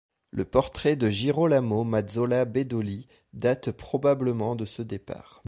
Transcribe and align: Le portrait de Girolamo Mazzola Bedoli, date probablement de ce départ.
Le 0.31 0.45
portrait 0.45 0.95
de 0.95 1.09
Girolamo 1.11 1.83
Mazzola 1.83 2.45
Bedoli, 2.45 3.05
date 3.33 3.69
probablement 3.69 4.55
de 4.55 4.65
ce 4.65 4.81
départ. 4.81 5.39